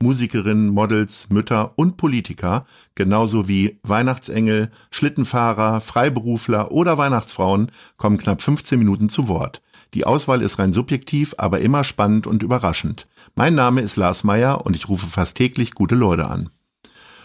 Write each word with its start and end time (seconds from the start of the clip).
Musikerinnen, 0.00 0.68
Models, 0.68 1.28
Mütter 1.28 1.72
und 1.76 1.96
Politiker, 1.96 2.64
genauso 2.94 3.48
wie 3.48 3.78
Weihnachtsengel, 3.82 4.70
Schlittenfahrer, 4.90 5.80
Freiberufler 5.80 6.70
oder 6.70 6.98
Weihnachtsfrauen, 6.98 7.72
kommen 7.96 8.18
knapp 8.18 8.40
15 8.40 8.78
Minuten 8.78 9.08
zu 9.08 9.26
Wort. 9.26 9.60
Die 9.94 10.06
Auswahl 10.06 10.42
ist 10.42 10.58
rein 10.58 10.72
subjektiv, 10.72 11.34
aber 11.38 11.60
immer 11.60 11.82
spannend 11.82 12.26
und 12.26 12.42
überraschend. 12.42 13.08
Mein 13.34 13.54
Name 13.54 13.80
ist 13.80 13.96
Lars 13.96 14.22
Meyer 14.22 14.64
und 14.64 14.76
ich 14.76 14.88
rufe 14.88 15.06
fast 15.06 15.36
täglich 15.36 15.74
gute 15.74 15.94
Leute 15.94 16.28
an. 16.28 16.50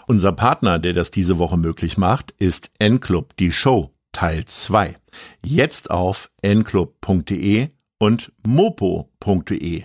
Unser 0.08 0.32
Partner, 0.32 0.80
der 0.80 0.94
das 0.94 1.12
diese 1.12 1.38
Woche 1.38 1.58
möglich 1.58 1.98
macht, 1.98 2.32
ist 2.40 2.72
N-Club, 2.80 3.38
die 3.38 3.52
Show, 3.52 3.92
Teil 4.12 4.46
2. 4.46 4.98
Jetzt 5.46 5.92
auf 5.92 6.32
nclub.de 6.44 7.70
und 8.00 8.32
mopo.de. 8.46 9.84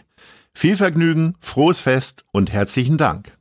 Viel 0.60 0.76
Vergnügen, 0.76 1.36
frohes 1.38 1.78
Fest 1.78 2.24
und 2.32 2.50
herzlichen 2.50 2.98
Dank. 2.98 3.38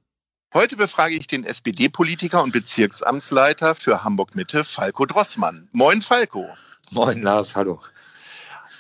Heute 0.54 0.76
befrage 0.76 1.16
ich 1.16 1.26
den 1.26 1.46
SPD-Politiker 1.46 2.44
und 2.44 2.54
Bezirksamtsleiter 2.54 3.74
für 3.74 4.04
Hamburg-Mitte, 4.04 4.64
Falco 4.64 5.08
Drossmann. 5.08 5.68
Moin, 5.72 6.04
Falco. 6.04 6.48
Moin, 6.92 7.24
Lars, 7.24 7.56
hallo. 7.56 7.82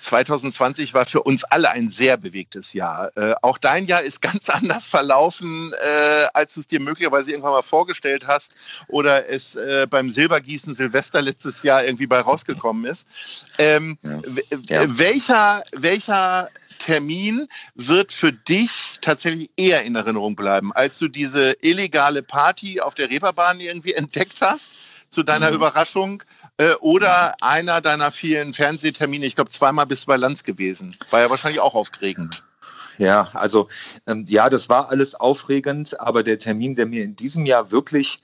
2020 0.02 0.94
war 0.94 1.08
für 1.08 1.23
uns 1.23 1.45
alle 1.45 1.72
ein 1.72 1.90
sehr 1.90 2.16
bewegtes 2.17 2.73
Jahr. 2.73 3.09
Äh, 3.17 3.34
auch 3.42 3.58
dein 3.58 3.88
Jahr 3.88 4.03
ist 4.03 4.22
ganz 4.22 4.52
anders 4.52 4.86
verlaufen, 4.86 5.73
äh, 5.73 6.28
als 6.36 6.53
du 6.53 6.62
es 6.62 6.67
dir 6.67 6.80
möglicherweise 6.80 7.31
irgendwann 7.31 7.53
mal 7.53 7.64
vorgestellt 7.64 8.28
hast 8.28 8.56
oder 8.88 9.28
es 9.28 9.56
äh, 9.56 9.88
beim 9.90 10.12
Silbergießen 10.12 10.75
Silvester 10.75 11.23
letztes 11.23 11.64
Jahr 11.64 11.84
irgendwie 11.84 12.06
bei 12.06 12.19
rausgekommen 12.19 12.86
ist. 12.86 13.08
Ähm, 13.58 13.97
ja. 14.03 14.22
Ja. 14.69 15.00
Welcher, 15.00 15.64
welcher 15.72 16.52
Termin 16.78 17.47
wird 17.75 18.11
für 18.11 18.31
dich 18.31 19.00
tatsächlich 19.02 19.50
eher 19.58 19.83
in 19.83 19.95
Erinnerung 19.95 20.36
bleiben, 20.36 20.72
als 20.73 21.00
du 21.00 21.08
diese 21.08 21.56
illegale 21.61 22.23
Party 22.23 22.81
auf 22.81 22.95
der 22.95 23.09
Reeperbahn 23.09 23.59
irgendwie 23.59 23.94
entdeckt 23.94 24.42
hast? 24.42 24.69
zu 25.09 25.23
deiner 25.23 25.50
mhm. 25.50 25.56
Überraschung 25.56 26.23
äh, 26.58 26.73
oder 26.81 27.36
einer 27.42 27.81
deiner 27.81 28.11
vielen 28.11 28.53
Fernsehtermine, 28.53 29.25
ich 29.25 29.36
glaube 29.36 29.50
zweimal 29.50 29.86
bis 29.86 30.06
bei 30.06 30.17
Lanz 30.17 30.44
gewesen. 30.44 30.95
War 31.11 31.22
ja 31.22 31.30
wahrscheinlich 31.30 31.61
auch 31.61 31.75
aufregend. 31.75 32.44
Ja, 32.97 33.30
also 33.34 33.69
ähm, 34.08 34.25
ja, 34.28 34.50
das 34.50 34.69
war 34.69 34.89
alles 34.89 35.16
aufregend, 35.16 36.00
aber 36.00 36.23
der 36.23 36.39
Termin, 36.39 36.75
der 36.75 36.88
mir 36.88 37.03
in 37.03 37.16
diesem 37.16 37.45
Jahr 37.45 37.72
wirklich 37.72 38.23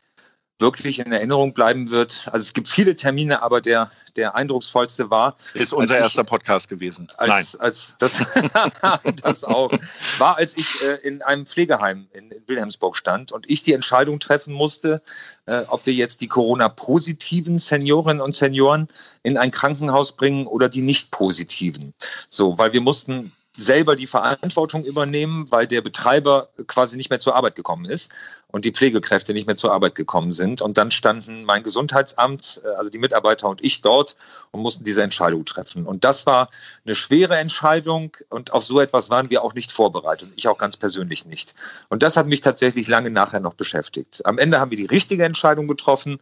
wirklich 0.59 0.99
in 0.99 1.11
Erinnerung 1.11 1.53
bleiben 1.53 1.89
wird. 1.89 2.29
Also 2.31 2.43
es 2.43 2.53
gibt 2.53 2.67
viele 2.67 2.95
Termine, 2.95 3.41
aber 3.41 3.59
der, 3.59 3.89
der 4.15 4.35
eindrucksvollste 4.35 5.09
war. 5.09 5.35
Ist 5.53 5.73
unser 5.73 5.97
erster 5.97 6.21
ich, 6.21 6.27
Podcast 6.27 6.69
gewesen. 6.69 7.07
Als, 7.17 7.29
Nein. 7.29 7.61
Als 7.61 7.95
das, 7.99 8.21
das 9.23 9.43
auch. 9.43 9.71
War, 10.19 10.37
als 10.37 10.55
ich 10.55 10.81
äh, 10.83 10.95
in 11.07 11.21
einem 11.21 11.45
Pflegeheim 11.45 12.07
in, 12.13 12.31
in, 12.31 12.43
Wilhelmsburg 12.47 12.95
stand 12.95 13.31
und 13.31 13.49
ich 13.49 13.63
die 13.63 13.73
Entscheidung 13.73 14.19
treffen 14.19 14.53
musste, 14.53 15.01
äh, 15.45 15.63
ob 15.67 15.85
wir 15.85 15.93
jetzt 15.93 16.21
die 16.21 16.27
Corona-positiven 16.27 17.59
Seniorinnen 17.59 18.21
und 18.21 18.35
Senioren 18.35 18.87
in 19.23 19.37
ein 19.37 19.51
Krankenhaus 19.51 20.13
bringen 20.13 20.47
oder 20.47 20.69
die 20.69 20.81
nicht 20.81 21.11
positiven. 21.11 21.93
So, 22.29 22.57
weil 22.57 22.73
wir 22.73 22.81
mussten 22.81 23.33
selber 23.55 23.95
die 23.95 24.07
Verantwortung 24.07 24.83
übernehmen, 24.83 25.45
weil 25.51 25.67
der 25.67 25.81
Betreiber 25.81 26.49
quasi 26.67 26.97
nicht 26.97 27.09
mehr 27.09 27.19
zur 27.19 27.35
Arbeit 27.35 27.55
gekommen 27.55 27.85
ist 27.85 28.11
und 28.47 28.65
die 28.65 28.71
Pflegekräfte 28.71 29.33
nicht 29.33 29.45
mehr 29.45 29.57
zur 29.57 29.71
Arbeit 29.71 29.95
gekommen 29.95 30.31
sind. 30.31 30.61
Und 30.61 30.77
dann 30.77 30.89
standen 30.89 31.43
mein 31.43 31.61
Gesundheitsamt, 31.61 32.61
äh, 32.65 32.69
also 32.69 32.89
die 32.89 32.97
Mitarbeiter 32.97 33.47
und 33.49 33.63
ich 33.63 33.81
dort 33.81 34.15
und 34.51 34.61
mussten 34.61 34.83
diese 34.83 35.03
Entscheidung 35.03 35.45
treffen. 35.45 35.85
Und 35.85 36.03
das 36.03 36.25
war 36.25 36.49
eine 36.85 36.95
schwere 36.95 37.37
Entscheidung 37.37 38.17
und 38.29 38.53
auf 38.53 38.63
so 38.63 38.79
etwas 38.79 39.09
waren 39.09 39.29
wir 39.29 39.43
auch 39.43 39.53
nicht 39.53 39.71
vorbereitet. 39.71 40.29
Ich 40.35 40.47
auch 40.47 40.57
ganz 40.57 40.75
persönlich 40.77 41.25
nicht. 41.25 41.53
Und 41.89 42.01
das 42.01 42.17
hat 42.17 42.25
mich 42.27 42.41
tatsächlich 42.41 42.87
lange 42.87 43.11
nachher 43.11 43.39
noch 43.39 43.53
beschäftigt. 43.53 44.25
Am 44.25 44.39
Ende 44.39 44.59
haben 44.59 44.71
wir 44.71 44.77
die 44.77 44.85
richtige 44.85 45.25
Entscheidung 45.25 45.67
getroffen, 45.67 46.19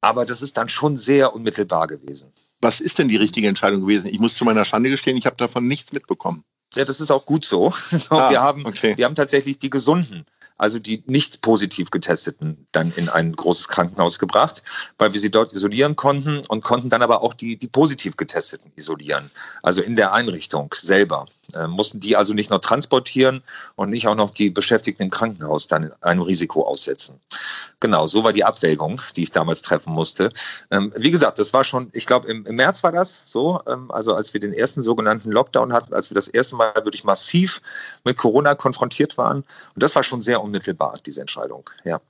aber 0.00 0.26
das 0.26 0.42
ist 0.42 0.56
dann 0.56 0.68
schon 0.68 0.96
sehr 0.96 1.34
unmittelbar 1.34 1.86
gewesen. 1.86 2.30
Was 2.60 2.80
ist 2.80 2.98
denn 2.98 3.08
die 3.08 3.16
richtige 3.16 3.48
Entscheidung 3.48 3.80
gewesen? 3.82 4.08
Ich 4.08 4.18
muss 4.18 4.36
zu 4.36 4.44
meiner 4.44 4.64
Schande 4.64 4.90
gestehen, 4.90 5.16
ich 5.16 5.26
habe 5.26 5.36
davon 5.36 5.66
nichts 5.66 5.92
mitbekommen. 5.92 6.44
Ja, 6.78 6.84
das 6.84 7.00
ist 7.00 7.10
auch 7.10 7.26
gut 7.26 7.44
so. 7.44 7.72
Ah, 8.10 8.30
wir, 8.30 8.40
haben, 8.40 8.64
okay. 8.64 8.96
wir 8.96 9.04
haben 9.04 9.16
tatsächlich 9.16 9.58
die 9.58 9.68
Gesunden 9.68 10.24
also 10.58 10.78
die 10.78 11.02
nicht 11.06 11.40
positiv 11.40 11.90
getesteten, 11.90 12.66
dann 12.72 12.92
in 12.92 13.08
ein 13.08 13.32
großes 13.32 13.68
Krankenhaus 13.68 14.18
gebracht, 14.18 14.62
weil 14.98 15.14
wir 15.14 15.20
sie 15.20 15.30
dort 15.30 15.52
isolieren 15.52 15.96
konnten 15.96 16.42
und 16.48 16.62
konnten 16.62 16.90
dann 16.90 17.02
aber 17.02 17.22
auch 17.22 17.34
die, 17.34 17.56
die 17.56 17.68
positiv 17.68 18.16
getesteten 18.16 18.72
isolieren. 18.76 19.30
Also 19.62 19.80
in 19.82 19.96
der 19.96 20.12
Einrichtung 20.12 20.74
selber. 20.76 21.26
Äh, 21.54 21.66
mussten 21.66 21.98
die 21.98 22.14
also 22.14 22.34
nicht 22.34 22.50
noch 22.50 22.58
transportieren 22.58 23.42
und 23.74 23.88
nicht 23.88 24.06
auch 24.06 24.14
noch 24.14 24.30
die 24.30 24.50
Beschäftigten 24.50 25.04
im 25.04 25.10
Krankenhaus 25.10 25.66
dann 25.66 25.92
einem 26.02 26.20
Risiko 26.20 26.66
aussetzen. 26.66 27.20
Genau, 27.80 28.06
so 28.06 28.22
war 28.22 28.34
die 28.34 28.44
Abwägung, 28.44 29.00
die 29.16 29.22
ich 29.22 29.30
damals 29.30 29.62
treffen 29.62 29.94
musste. 29.94 30.30
Ähm, 30.70 30.92
wie 30.96 31.10
gesagt, 31.10 31.38
das 31.38 31.54
war 31.54 31.64
schon, 31.64 31.88
ich 31.92 32.04
glaube, 32.04 32.28
im, 32.28 32.44
im, 32.44 32.56
März 32.56 32.82
war 32.82 32.92
das 32.92 33.22
so, 33.24 33.62
ähm, 33.66 33.90
also 33.90 34.14
als 34.14 34.34
wir 34.34 34.40
den 34.40 34.52
ersten 34.52 34.82
sogenannten 34.82 35.32
Lockdown 35.32 35.72
hatten, 35.72 35.94
als 35.94 36.10
wir 36.10 36.16
das 36.16 36.28
erste 36.28 36.56
Mal 36.56 36.74
wirklich 36.74 37.04
massiv 37.04 37.62
mit 38.04 38.18
Corona 38.18 38.54
konfrontiert 38.54 39.16
waren. 39.16 39.38
Und 39.38 39.82
das 39.82 39.94
war 39.94 40.02
schon 40.02 40.20
sehr 40.20 40.42
unmittelbar, 40.48 40.98
diese 41.04 41.20
Entscheidung. 41.20 41.68
Ja. 41.84 42.00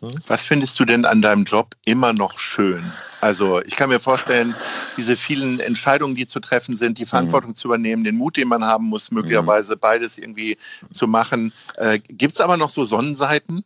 Hm? 0.00 0.10
Was 0.28 0.42
findest 0.42 0.78
du 0.78 0.84
denn 0.84 1.04
an 1.04 1.22
deinem 1.22 1.44
Job 1.44 1.74
immer 1.86 2.12
noch 2.12 2.38
schön? 2.38 2.84
Also 3.20 3.62
ich 3.62 3.76
kann 3.76 3.88
mir 3.88 4.00
vorstellen, 4.00 4.54
diese 4.96 5.16
vielen 5.16 5.58
Entscheidungen, 5.60 6.14
die 6.14 6.26
zu 6.26 6.40
treffen 6.40 6.76
sind, 6.76 6.98
die 6.98 7.06
Verantwortung 7.06 7.50
mhm. 7.50 7.56
zu 7.56 7.68
übernehmen, 7.68 8.04
den 8.04 8.16
Mut, 8.16 8.36
den 8.36 8.48
man 8.48 8.64
haben 8.64 8.86
muss, 8.86 9.10
möglicherweise 9.10 9.76
mhm. 9.76 9.80
beides 9.80 10.18
irgendwie 10.18 10.58
zu 10.92 11.06
machen. 11.06 11.52
Äh, 11.76 11.98
Gibt 11.98 12.34
es 12.34 12.40
aber 12.40 12.56
noch 12.56 12.70
so 12.70 12.84
Sonnenseiten? 12.84 13.64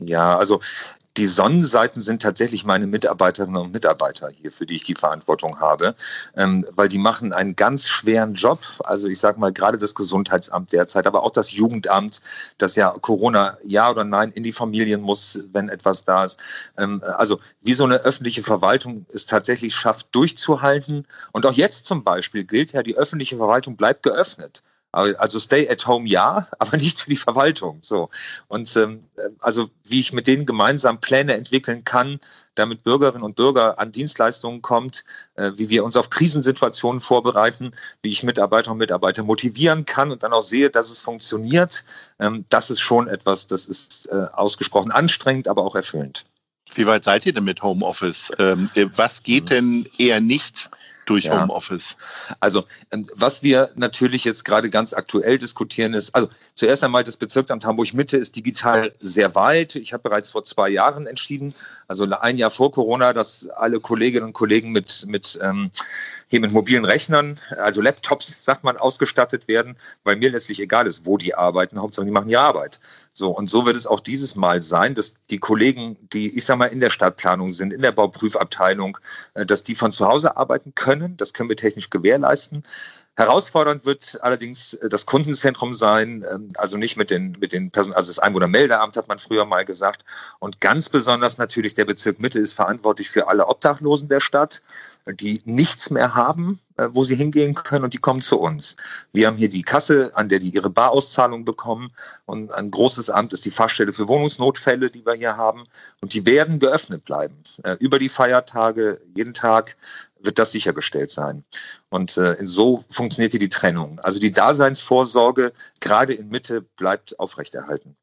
Ja, 0.00 0.36
also 0.36 0.60
die 1.18 1.26
Sonnenseiten 1.26 2.00
sind 2.00 2.22
tatsächlich 2.22 2.64
meine 2.64 2.86
Mitarbeiterinnen 2.86 3.60
und 3.60 3.72
Mitarbeiter 3.72 4.30
hier, 4.30 4.52
für 4.52 4.66
die 4.66 4.76
ich 4.76 4.84
die 4.84 4.94
Verantwortung 4.94 5.58
habe, 5.58 5.96
ähm, 6.36 6.64
weil 6.74 6.88
die 6.88 6.98
machen 6.98 7.32
einen 7.32 7.56
ganz 7.56 7.88
schweren 7.88 8.34
Job. 8.34 8.60
Also 8.84 9.08
ich 9.08 9.18
sage 9.18 9.40
mal 9.40 9.52
gerade 9.52 9.78
das 9.78 9.96
Gesundheitsamt 9.96 10.72
derzeit, 10.72 11.08
aber 11.08 11.24
auch 11.24 11.32
das 11.32 11.50
Jugendamt, 11.52 12.22
das 12.58 12.76
ja 12.76 12.90
Corona 12.90 13.58
ja 13.64 13.90
oder 13.90 14.04
nein 14.04 14.30
in 14.30 14.44
die 14.44 14.52
Familien 14.52 15.00
muss, 15.00 15.40
wenn 15.52 15.68
etwas 15.68 16.04
da 16.04 16.24
ist. 16.24 16.38
Ähm, 16.78 17.02
also 17.16 17.40
wie 17.62 17.74
so 17.74 17.82
eine 17.84 17.96
öffentliche 17.96 18.44
Verwaltung 18.44 19.04
es 19.12 19.26
tatsächlich 19.26 19.74
schafft, 19.74 20.14
durchzuhalten. 20.14 21.04
Und 21.32 21.46
auch 21.46 21.52
jetzt 21.52 21.84
zum 21.84 22.04
Beispiel 22.04 22.44
gilt 22.44 22.72
ja, 22.72 22.84
die 22.84 22.96
öffentliche 22.96 23.36
Verwaltung 23.36 23.76
bleibt 23.76 24.04
geöffnet. 24.04 24.62
Also 24.92 25.38
Stay 25.38 25.68
at 25.68 25.86
Home 25.86 26.08
ja, 26.08 26.46
aber 26.58 26.76
nicht 26.76 27.00
für 27.00 27.10
die 27.10 27.16
Verwaltung. 27.16 27.78
So 27.82 28.08
und 28.48 28.74
ähm, 28.76 29.04
also 29.38 29.70
wie 29.86 30.00
ich 30.00 30.12
mit 30.12 30.26
denen 30.26 30.46
gemeinsam 30.46 31.00
Pläne 31.00 31.34
entwickeln 31.34 31.84
kann, 31.84 32.18
damit 32.54 32.82
Bürgerinnen 32.82 33.22
und 33.22 33.36
Bürger 33.36 33.78
an 33.78 33.92
Dienstleistungen 33.92 34.62
kommt, 34.62 35.04
äh, 35.34 35.52
wie 35.56 35.68
wir 35.68 35.84
uns 35.84 35.96
auf 35.96 36.10
Krisensituationen 36.10 37.00
vorbereiten, 37.00 37.72
wie 38.02 38.08
ich 38.08 38.22
Mitarbeiter 38.22 38.72
und 38.72 38.78
Mitarbeiter 38.78 39.22
motivieren 39.22 39.84
kann 39.84 40.10
und 40.10 40.22
dann 40.22 40.32
auch 40.32 40.40
sehe, 40.40 40.70
dass 40.70 40.90
es 40.90 41.00
funktioniert. 41.00 41.84
Ähm, 42.18 42.44
das 42.48 42.70
ist 42.70 42.80
schon 42.80 43.08
etwas, 43.08 43.46
das 43.46 43.66
ist 43.66 44.08
äh, 44.10 44.26
ausgesprochen 44.32 44.90
anstrengend, 44.90 45.48
aber 45.48 45.62
auch 45.64 45.74
erfüllend. 45.74 46.24
Wie 46.74 46.86
weit 46.86 47.04
seid 47.04 47.24
ihr 47.26 47.32
denn 47.32 47.44
mit 47.44 47.62
Homeoffice? 47.62 48.30
Ähm, 48.38 48.68
was 48.94 49.22
geht 49.22 49.44
mhm. 49.44 49.48
denn 49.48 49.88
eher 49.98 50.20
nicht? 50.20 50.70
Durch 51.08 51.24
ja. 51.24 51.40
Homeoffice? 51.40 51.96
Also 52.40 52.64
ähm, 52.90 53.04
was 53.14 53.42
wir 53.42 53.70
natürlich 53.74 54.24
jetzt 54.24 54.44
gerade 54.44 54.70
ganz 54.70 54.92
aktuell 54.92 55.38
diskutieren 55.38 55.94
ist, 55.94 56.14
also 56.14 56.28
zuerst 56.54 56.84
einmal 56.84 57.04
das 57.04 57.16
Bezirksamt 57.16 57.64
Hamburg 57.64 57.94
Mitte 57.94 58.16
ist 58.16 58.36
digital 58.36 58.92
sehr 58.98 59.34
weit. 59.34 59.76
Ich 59.76 59.92
habe 59.92 60.02
bereits 60.02 60.30
vor 60.30 60.44
zwei 60.44 60.68
Jahren 60.68 61.06
entschieden, 61.06 61.54
also 61.86 62.04
ein 62.04 62.36
Jahr 62.36 62.50
vor 62.50 62.72
Corona, 62.72 63.12
dass 63.12 63.48
alle 63.48 63.80
Kolleginnen 63.80 64.26
und 64.26 64.32
Kollegen 64.32 64.72
mit, 64.72 65.06
mit, 65.06 65.38
ähm, 65.42 65.70
hier 66.28 66.40
mit 66.40 66.52
mobilen 66.52 66.84
Rechnern, 66.84 67.36
also 67.58 67.80
Laptops, 67.80 68.44
sagt 68.44 68.64
man, 68.64 68.76
ausgestattet 68.76 69.48
werden, 69.48 69.76
weil 70.04 70.16
mir 70.16 70.30
letztlich 70.30 70.60
egal 70.60 70.86
ist, 70.86 71.06
wo 71.06 71.16
die 71.16 71.34
arbeiten, 71.34 71.80
Hauptsache 71.80 72.04
die 72.04 72.12
machen 72.12 72.28
die 72.28 72.36
Arbeit. 72.36 72.80
So, 73.12 73.30
und 73.30 73.48
so 73.48 73.64
wird 73.64 73.76
es 73.76 73.86
auch 73.86 74.00
dieses 74.00 74.34
Mal 74.34 74.62
sein, 74.62 74.94
dass 74.94 75.14
die 75.30 75.38
Kollegen, 75.38 75.96
die, 76.12 76.36
ich 76.36 76.44
sag 76.44 76.58
mal, 76.58 76.66
in 76.66 76.80
der 76.80 76.90
Stadtplanung 76.90 77.50
sind, 77.50 77.72
in 77.72 77.82
der 77.82 77.92
Bauprüfabteilung, 77.92 78.98
äh, 79.34 79.46
dass 79.46 79.62
die 79.62 79.74
von 79.74 79.92
zu 79.92 80.06
Hause 80.06 80.36
arbeiten 80.36 80.74
können 80.74 80.97
können. 80.98 81.16
Das 81.16 81.32
können 81.32 81.48
wir 81.48 81.56
technisch 81.56 81.90
gewährleisten. 81.90 82.62
Herausfordernd 83.16 83.84
wird 83.84 84.18
allerdings 84.22 84.74
äh, 84.74 84.88
das 84.88 85.04
Kundenzentrum 85.04 85.74
sein, 85.74 86.24
ähm, 86.30 86.50
also 86.56 86.76
nicht 86.76 86.96
mit 86.96 87.10
den, 87.10 87.32
mit 87.40 87.52
den 87.52 87.70
Personen, 87.70 87.96
also 87.96 88.10
das 88.10 88.20
Einwohnermeldeamt 88.20 88.96
hat 88.96 89.08
man 89.08 89.18
früher 89.18 89.44
mal 89.44 89.64
gesagt. 89.64 90.04
Und 90.38 90.60
ganz 90.60 90.88
besonders 90.88 91.36
natürlich 91.36 91.74
der 91.74 91.84
Bezirk 91.84 92.20
Mitte 92.20 92.38
ist 92.38 92.52
verantwortlich 92.52 93.10
für 93.10 93.26
alle 93.26 93.48
Obdachlosen 93.48 94.08
der 94.08 94.20
Stadt, 94.20 94.62
die 95.06 95.40
nichts 95.44 95.90
mehr 95.90 96.14
haben, 96.14 96.60
äh, 96.76 96.86
wo 96.92 97.02
sie 97.02 97.16
hingehen 97.16 97.54
können 97.54 97.82
und 97.84 97.92
die 97.92 97.98
kommen 97.98 98.20
zu 98.20 98.38
uns. 98.38 98.76
Wir 99.12 99.26
haben 99.26 99.36
hier 99.36 99.48
die 99.48 99.62
Kasse, 99.62 100.12
an 100.14 100.28
der 100.28 100.38
die 100.38 100.50
ihre 100.50 100.70
Barauszahlung 100.70 101.44
bekommen 101.44 101.90
und 102.26 102.54
ein 102.54 102.70
großes 102.70 103.10
Amt 103.10 103.32
ist 103.32 103.44
die 103.44 103.50
Fachstelle 103.50 103.92
für 103.92 104.06
Wohnungsnotfälle, 104.06 104.90
die 104.90 105.04
wir 105.04 105.14
hier 105.14 105.36
haben 105.36 105.64
und 106.00 106.14
die 106.14 106.24
werden 106.24 106.60
geöffnet 106.60 107.04
bleiben. 107.04 107.34
Äh, 107.64 107.76
über 107.80 107.98
die 107.98 108.08
Feiertage, 108.08 109.00
jeden 109.16 109.34
Tag 109.34 109.76
wird 110.20 110.38
das 110.38 110.52
sichergestellt 110.52 111.10
sein. 111.10 111.44
Und 111.88 112.16
äh, 112.16 112.36
so 112.40 112.84
funktioniert 112.88 113.32
hier 113.32 113.40
die 113.40 113.48
Trennung. 113.48 113.98
Also 114.00 114.18
die 114.18 114.32
Daseinsvorsorge 114.32 115.52
gerade 115.80 116.14
in 116.14 116.28
Mitte 116.28 116.62
bleibt 116.62 117.18
aufrechterhalten. 117.18 117.96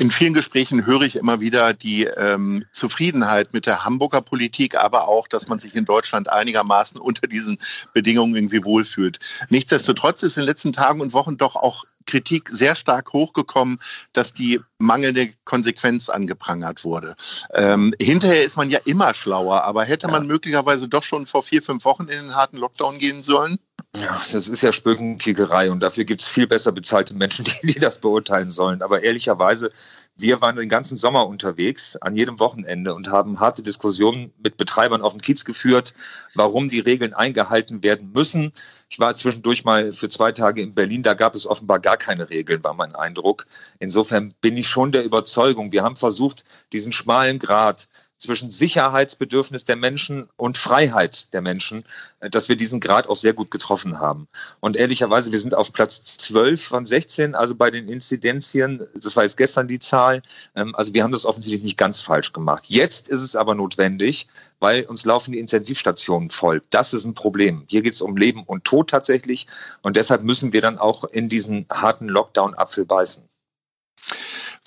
In 0.00 0.10
vielen 0.10 0.32
Gesprächen 0.32 0.86
höre 0.86 1.02
ich 1.02 1.16
immer 1.16 1.40
wieder 1.40 1.74
die 1.74 2.04
ähm, 2.04 2.64
Zufriedenheit 2.72 3.52
mit 3.52 3.66
der 3.66 3.84
Hamburger 3.84 4.22
Politik, 4.22 4.74
aber 4.76 5.08
auch, 5.08 5.28
dass 5.28 5.46
man 5.46 5.58
sich 5.58 5.74
in 5.74 5.84
Deutschland 5.84 6.30
einigermaßen 6.30 6.98
unter 6.98 7.26
diesen 7.26 7.58
Bedingungen 7.92 8.34
irgendwie 8.34 8.64
wohlfühlt. 8.64 9.18
Nichtsdestotrotz 9.50 10.22
ist 10.22 10.38
in 10.38 10.42
den 10.42 10.48
letzten 10.48 10.72
Tagen 10.72 11.02
und 11.02 11.12
Wochen 11.12 11.36
doch 11.36 11.54
auch 11.54 11.84
Kritik 12.10 12.48
sehr 12.50 12.74
stark 12.74 13.12
hochgekommen, 13.12 13.78
dass 14.12 14.34
die 14.34 14.60
mangelnde 14.78 15.30
Konsequenz 15.44 16.08
angeprangert 16.08 16.84
wurde. 16.84 17.14
Ähm, 17.54 17.94
hinterher 18.00 18.44
ist 18.44 18.56
man 18.56 18.70
ja 18.70 18.80
immer 18.84 19.14
schlauer, 19.14 19.62
aber 19.64 19.84
hätte 19.84 20.08
man 20.08 20.26
möglicherweise 20.26 20.88
doch 20.88 21.02
schon 21.02 21.26
vor 21.26 21.42
vier, 21.42 21.62
fünf 21.62 21.84
Wochen 21.84 22.04
in 22.04 22.20
den 22.20 22.34
harten 22.34 22.56
Lockdown 22.56 22.98
gehen 22.98 23.22
sollen? 23.22 23.58
Ja, 23.96 24.16
das 24.32 24.46
ist 24.46 24.62
ja 24.62 24.72
Spökenkickerei 24.72 25.68
und 25.68 25.82
dafür 25.82 26.04
gibt 26.04 26.20
es 26.20 26.28
viel 26.28 26.46
besser 26.46 26.70
bezahlte 26.70 27.12
Menschen, 27.12 27.44
die, 27.62 27.72
die 27.72 27.80
das 27.80 27.98
beurteilen 27.98 28.48
sollen. 28.48 28.82
Aber 28.82 29.02
ehrlicherweise, 29.02 29.72
wir 30.16 30.40
waren 30.40 30.54
den 30.54 30.68
ganzen 30.68 30.96
Sommer 30.96 31.26
unterwegs, 31.26 31.96
an 31.96 32.14
jedem 32.14 32.38
Wochenende 32.38 32.94
und 32.94 33.08
haben 33.08 33.40
harte 33.40 33.64
Diskussionen 33.64 34.32
mit 34.44 34.56
Betreibern 34.56 35.02
auf 35.02 35.12
dem 35.12 35.20
Kiez 35.20 35.44
geführt, 35.44 35.94
warum 36.36 36.68
die 36.68 36.78
Regeln 36.78 37.14
eingehalten 37.14 37.82
werden 37.82 38.12
müssen. 38.14 38.52
Ich 38.88 39.00
war 39.00 39.16
zwischendurch 39.16 39.64
mal 39.64 39.92
für 39.92 40.08
zwei 40.08 40.30
Tage 40.30 40.62
in 40.62 40.72
Berlin, 40.72 41.02
da 41.02 41.14
gab 41.14 41.34
es 41.34 41.46
offenbar 41.46 41.80
gar 41.80 41.96
keine 41.96 42.30
Regeln, 42.30 42.62
war 42.62 42.74
mein 42.74 42.94
Eindruck. 42.94 43.46
Insofern 43.80 44.34
bin 44.40 44.56
ich 44.56 44.68
schon 44.68 44.92
der 44.92 45.04
Überzeugung, 45.04 45.72
wir 45.72 45.82
haben 45.82 45.96
versucht, 45.96 46.44
diesen 46.72 46.92
schmalen 46.92 47.40
Grat 47.40 47.88
zwischen 48.20 48.50
Sicherheitsbedürfnis 48.50 49.64
der 49.64 49.76
Menschen 49.76 50.28
und 50.36 50.58
Freiheit 50.58 51.32
der 51.32 51.40
Menschen, 51.40 51.84
äh, 52.20 52.30
dass 52.30 52.48
wir 52.48 52.56
diesen 52.56 52.78
Grad 52.78 53.08
auch 53.08 53.16
sehr 53.16 53.32
gut 53.32 53.50
getroffen 53.50 53.98
haben. 53.98 54.28
Und 54.60 54.76
ehrlicherweise, 54.76 55.32
wir 55.32 55.38
sind 55.38 55.54
auf 55.54 55.72
Platz 55.72 56.18
12 56.18 56.62
von 56.62 56.84
16, 56.84 57.34
also 57.34 57.54
bei 57.54 57.70
den 57.70 57.88
Inzidenzien, 57.88 58.86
das 58.94 59.16
war 59.16 59.24
jetzt 59.24 59.38
gestern 59.38 59.66
die 59.66 59.78
Zahl, 59.78 60.22
ähm, 60.54 60.74
also 60.76 60.94
wir 60.94 61.02
haben 61.02 61.12
das 61.12 61.24
offensichtlich 61.24 61.64
nicht 61.64 61.78
ganz 61.78 62.00
falsch 62.00 62.32
gemacht. 62.32 62.66
Jetzt 62.68 63.08
ist 63.08 63.22
es 63.22 63.34
aber 63.34 63.54
notwendig, 63.54 64.28
weil 64.60 64.84
uns 64.84 65.04
laufen 65.04 65.32
die 65.32 65.38
Intensivstationen 65.38 66.28
voll. 66.28 66.62
Das 66.70 66.92
ist 66.92 67.04
ein 67.04 67.14
Problem. 67.14 67.64
Hier 67.68 67.82
geht 67.82 67.94
es 67.94 68.02
um 68.02 68.16
Leben 68.16 68.44
und 68.44 68.64
Tod 68.64 68.90
tatsächlich 68.90 69.46
und 69.82 69.96
deshalb 69.96 70.22
müssen 70.22 70.52
wir 70.52 70.60
dann 70.60 70.78
auch 70.78 71.04
in 71.04 71.30
diesen 71.30 71.66
harten 71.70 72.08
Lockdown-Apfel 72.08 72.84
beißen. 72.84 73.24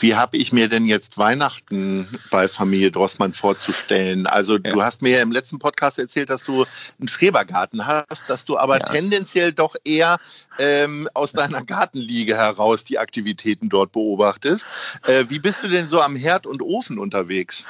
Wie 0.03 0.15
habe 0.15 0.35
ich 0.35 0.51
mir 0.51 0.67
denn 0.67 0.85
jetzt 0.85 1.17
Weihnachten 1.17 2.05
bei 2.29 2.49
Familie 2.49 2.91
Drossmann 2.91 3.31
vorzustellen? 3.31 4.27
Also 4.27 4.55
ja. 4.55 4.73
du 4.73 4.83
hast 4.83 5.01
mir 5.01 5.11
ja 5.11 5.21
im 5.21 5.31
letzten 5.31 5.59
Podcast 5.59 5.97
erzählt, 5.97 6.29
dass 6.29 6.43
du 6.43 6.65
einen 6.99 7.07
Schrebergarten 7.07 7.87
hast, 7.87 8.27
dass 8.27 8.43
du 8.43 8.57
aber 8.57 8.79
ja. 8.79 8.85
tendenziell 8.85 9.53
doch 9.53 9.77
eher 9.85 10.17
ähm, 10.59 11.07
aus 11.13 11.31
deiner 11.31 11.61
Gartenliege 11.63 12.35
heraus 12.35 12.83
die 12.83 12.99
Aktivitäten 12.99 13.69
dort 13.69 13.93
beobachtest. 13.93 14.65
Äh, 15.07 15.23
wie 15.29 15.39
bist 15.39 15.63
du 15.63 15.69
denn 15.69 15.87
so 15.87 16.01
am 16.01 16.17
Herd 16.17 16.47
und 16.47 16.61
Ofen 16.61 16.99
unterwegs? 16.99 17.63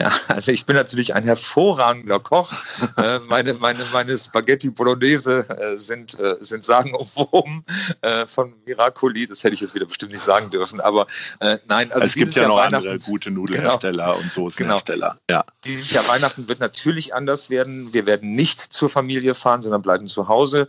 Ja, 0.00 0.10
also 0.26 0.50
ich 0.50 0.66
bin 0.66 0.74
natürlich 0.74 1.14
ein 1.14 1.22
hervorragender 1.22 2.18
Koch. 2.18 2.52
äh, 2.96 3.20
meine, 3.28 3.54
meine, 3.54 3.84
meine 3.92 4.18
Spaghetti 4.18 4.70
Bolognese 4.70 5.48
äh, 5.48 5.76
sind, 5.76 6.18
äh, 6.18 6.34
sind 6.40 6.64
sagenumwoben 6.64 7.64
äh, 8.00 8.26
von 8.26 8.54
Miracoli. 8.66 9.28
Das 9.28 9.44
hätte 9.44 9.54
ich 9.54 9.60
jetzt 9.60 9.76
wieder 9.76 9.86
bestimmt 9.86 10.10
nicht 10.10 10.24
sagen 10.24 10.50
dürfen. 10.50 10.80
Aber 10.80 11.06
äh, 11.38 11.58
nein, 11.68 11.75
Nein, 11.76 11.92
also 11.92 12.06
es 12.06 12.14
gibt 12.14 12.34
ja 12.34 12.42
Jahr 12.42 12.48
noch 12.48 12.58
andere 12.58 12.98
gute 12.98 13.30
Nudelhersteller 13.30 14.06
genau. 14.06 14.18
und 14.18 14.32
Soßenhersteller. 14.32 15.18
Genau. 15.26 15.40
Ja. 15.40 15.44
Dieses 15.64 15.90
Jahr 15.90 16.08
Weihnachten 16.08 16.48
wird 16.48 16.60
natürlich 16.60 17.14
anders 17.14 17.50
werden. 17.50 17.92
Wir 17.92 18.06
werden 18.06 18.34
nicht 18.34 18.60
zur 18.60 18.88
Familie 18.88 19.34
fahren, 19.34 19.60
sondern 19.60 19.82
bleiben 19.82 20.06
zu 20.06 20.28
Hause. 20.28 20.68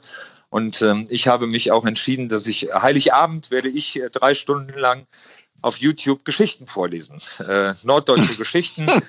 Und 0.50 0.82
ähm, 0.82 1.08
ich 1.10 1.28
habe 1.28 1.48
mich 1.48 1.72
auch 1.72 1.86
entschieden, 1.86 2.30
dass 2.30 2.46
ich 2.46 2.70
Heiligabend 2.74 3.52
werde 3.52 3.70
ich 3.70 4.02
äh, 4.02 4.10
drei 4.10 4.34
Stunden 4.34 4.78
lang 4.78 5.08
auf 5.62 5.78
YouTube 5.78 6.26
Geschichten 6.26 6.68
vorlesen. 6.68 7.20
Äh, 7.48 7.74
norddeutsche 7.84 8.36
Geschichten 8.38 8.88
äh, 8.88 9.02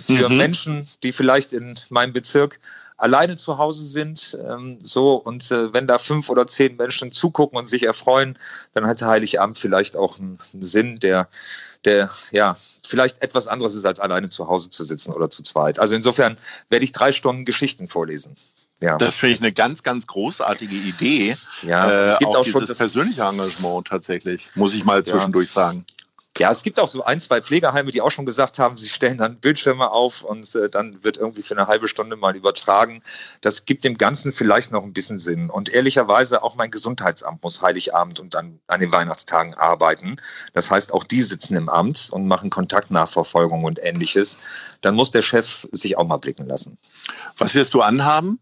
für 0.00 0.28
mhm. 0.28 0.36
Menschen, 0.36 0.88
die 1.02 1.12
vielleicht 1.12 1.52
in 1.52 1.78
meinem 1.90 2.12
Bezirk 2.12 2.60
alleine 3.00 3.36
zu 3.36 3.58
Hause 3.58 3.84
sind. 3.86 4.38
Ähm, 4.48 4.78
so 4.82 5.14
und 5.14 5.50
äh, 5.50 5.72
wenn 5.72 5.86
da 5.86 5.98
fünf 5.98 6.28
oder 6.28 6.46
zehn 6.46 6.76
Menschen 6.76 7.12
zugucken 7.12 7.58
und 7.58 7.68
sich 7.68 7.84
erfreuen, 7.84 8.38
dann 8.74 8.86
hat 8.86 9.02
Heiligabend 9.02 9.58
vielleicht 9.58 9.96
auch 9.96 10.18
einen, 10.18 10.38
einen 10.52 10.62
Sinn, 10.62 10.98
der, 11.00 11.28
der 11.84 12.10
ja 12.30 12.54
vielleicht 12.84 13.22
etwas 13.22 13.48
anderes 13.48 13.74
ist, 13.74 13.86
als 13.86 14.00
alleine 14.00 14.28
zu 14.28 14.48
Hause 14.48 14.70
zu 14.70 14.84
sitzen 14.84 15.12
oder 15.12 15.30
zu 15.30 15.42
zweit. 15.42 15.78
Also 15.78 15.94
insofern 15.94 16.36
werde 16.68 16.84
ich 16.84 16.92
drei 16.92 17.12
Stunden 17.12 17.44
Geschichten 17.44 17.88
vorlesen. 17.88 18.36
Ja. 18.80 18.96
Das 18.96 19.16
finde 19.16 19.34
ich 19.34 19.42
eine 19.42 19.52
ganz, 19.52 19.82
ganz 19.82 20.06
großartige 20.06 20.74
Idee. 20.74 21.36
Ja, 21.62 21.90
äh, 21.90 22.10
es 22.12 22.18
gibt 22.18 22.34
auch, 22.34 22.46
auch 22.46 22.60
dieses 22.60 22.78
persönliche 22.78 23.22
Engagement 23.22 23.86
tatsächlich, 23.86 24.48
muss 24.54 24.72
ich 24.72 24.84
mal 24.84 25.04
zwischendurch 25.04 25.48
ja. 25.48 25.66
sagen. 25.66 25.84
Ja, 26.40 26.50
es 26.50 26.62
gibt 26.62 26.80
auch 26.80 26.88
so 26.88 27.04
ein, 27.04 27.20
zwei 27.20 27.42
Pflegeheime, 27.42 27.90
die 27.90 28.00
auch 28.00 28.10
schon 28.10 28.24
gesagt 28.24 28.58
haben, 28.58 28.74
sie 28.78 28.88
stellen 28.88 29.18
dann 29.18 29.36
Bildschirme 29.36 29.90
auf 29.90 30.22
und 30.22 30.54
äh, 30.54 30.70
dann 30.70 31.04
wird 31.04 31.18
irgendwie 31.18 31.42
für 31.42 31.54
eine 31.54 31.66
halbe 31.66 31.86
Stunde 31.86 32.16
mal 32.16 32.34
übertragen. 32.34 33.02
Das 33.42 33.66
gibt 33.66 33.84
dem 33.84 33.98
Ganzen 33.98 34.32
vielleicht 34.32 34.72
noch 34.72 34.82
ein 34.82 34.94
bisschen 34.94 35.18
Sinn. 35.18 35.50
Und 35.50 35.68
ehrlicherweise 35.68 36.42
auch 36.42 36.56
mein 36.56 36.70
Gesundheitsamt 36.70 37.42
muss 37.42 37.60
Heiligabend 37.60 38.20
und 38.20 38.32
dann 38.32 38.58
an 38.68 38.80
den 38.80 38.90
Weihnachtstagen 38.90 39.52
arbeiten. 39.52 40.16
Das 40.54 40.70
heißt, 40.70 40.94
auch 40.94 41.04
die 41.04 41.20
sitzen 41.20 41.56
im 41.56 41.68
Amt 41.68 42.08
und 42.10 42.26
machen 42.26 42.48
Kontaktnachverfolgung 42.48 43.64
und 43.64 43.78
ähnliches. 43.82 44.38
Dann 44.80 44.94
muss 44.94 45.10
der 45.10 45.20
Chef 45.20 45.68
sich 45.72 45.98
auch 45.98 46.06
mal 46.06 46.16
blicken 46.16 46.46
lassen. 46.46 46.78
Was 47.36 47.54
wirst 47.54 47.74
du 47.74 47.82
anhaben? 47.82 48.40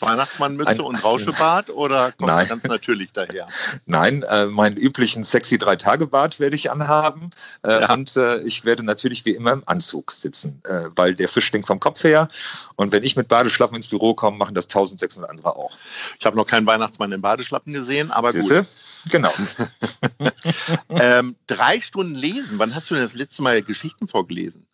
Weihnachtsmannmütze 0.00 0.82
und 0.82 1.02
Rauschebart 1.02 1.70
oder 1.70 2.12
kommst 2.12 2.34
Nein. 2.34 2.44
du 2.44 2.48
ganz 2.50 2.64
natürlich 2.64 3.12
daher? 3.12 3.48
Nein, 3.86 4.22
äh, 4.22 4.46
meinen 4.46 4.76
üblichen 4.76 5.24
sexy 5.24 5.58
Drei-Tage-Bart 5.58 6.40
werde 6.40 6.56
ich 6.56 6.70
anhaben 6.70 7.30
äh, 7.62 7.80
ja. 7.80 7.92
und 7.92 8.16
äh, 8.16 8.40
ich 8.42 8.64
werde 8.64 8.84
natürlich 8.84 9.24
wie 9.24 9.32
immer 9.32 9.52
im 9.52 9.62
Anzug 9.66 10.12
sitzen, 10.12 10.62
äh, 10.64 10.84
weil 10.96 11.14
der 11.14 11.28
Fisch 11.28 11.46
stinkt 11.46 11.66
vom 11.66 11.80
Kopf 11.80 12.04
her 12.04 12.28
und 12.76 12.92
wenn 12.92 13.02
ich 13.02 13.16
mit 13.16 13.28
Badeschlappen 13.28 13.76
ins 13.76 13.88
Büro 13.88 14.14
komme, 14.14 14.36
machen 14.36 14.54
das 14.54 14.66
1600 14.66 15.30
andere 15.30 15.56
auch. 15.56 15.72
Ich 16.18 16.26
habe 16.26 16.36
noch 16.36 16.46
keinen 16.46 16.66
Weihnachtsmann 16.66 17.12
in 17.12 17.20
Badeschlappen 17.20 17.72
gesehen, 17.72 18.10
aber 18.10 18.32
Siehste? 18.32 18.58
gut. 18.58 18.66
Genau. 19.10 19.32
ähm, 20.90 21.36
drei 21.46 21.80
Stunden 21.80 22.14
lesen, 22.14 22.58
wann 22.58 22.74
hast 22.74 22.90
du 22.90 22.94
denn 22.94 23.04
das 23.04 23.14
letzte 23.14 23.42
Mal 23.42 23.62
Geschichten 23.62 24.08
vorgelesen? 24.08 24.66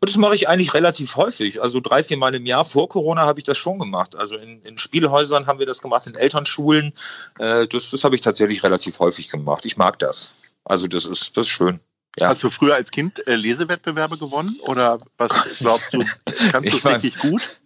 Und 0.00 0.08
das 0.08 0.16
mache 0.16 0.34
ich 0.34 0.48
eigentlich 0.48 0.74
relativ 0.74 1.16
häufig. 1.16 1.62
Also 1.62 1.80
drei, 1.80 2.02
vier 2.02 2.18
Mal 2.18 2.34
im 2.34 2.46
Jahr 2.46 2.64
vor 2.64 2.88
Corona 2.88 3.22
habe 3.22 3.38
ich 3.38 3.44
das 3.44 3.56
schon 3.56 3.78
gemacht. 3.78 4.16
Also 4.16 4.36
in, 4.36 4.53
in 4.62 4.78
Spielhäusern 4.78 5.46
haben 5.46 5.58
wir 5.58 5.66
das 5.66 5.82
gemacht, 5.82 6.06
in 6.06 6.14
Elternschulen. 6.14 6.92
Äh, 7.38 7.66
das 7.66 7.90
das 7.90 8.04
habe 8.04 8.14
ich 8.14 8.20
tatsächlich 8.20 8.62
relativ 8.62 8.98
häufig 8.98 9.28
gemacht. 9.30 9.64
Ich 9.66 9.76
mag 9.76 9.98
das. 9.98 10.56
Also 10.64 10.86
das 10.86 11.06
ist, 11.06 11.36
das 11.36 11.46
ist 11.46 11.52
schön. 11.52 11.80
Ja. 12.18 12.28
Hast 12.28 12.44
du 12.44 12.50
früher 12.50 12.74
als 12.74 12.92
Kind 12.92 13.26
äh, 13.26 13.34
Lesewettbewerbe 13.34 14.16
gewonnen 14.16 14.54
oder 14.66 14.98
was 15.18 15.58
glaubst 15.58 15.92
du? 15.92 15.98
Kannst 16.52 16.72
du 16.72 16.76
es 16.76 16.84
wirklich 16.84 17.18
gut? 17.18 17.60